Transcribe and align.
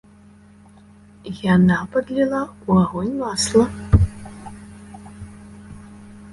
Яна 1.55 1.77
падліла 1.91 2.41
ў 2.67 2.69
агонь 2.83 3.13
масла. 3.21 3.65